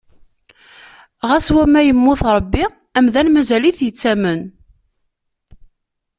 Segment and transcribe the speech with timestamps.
[1.29, 2.63] Ɣas wamma yemmut Ṛebbi,
[2.97, 4.41] amdan mazal-it yettamen.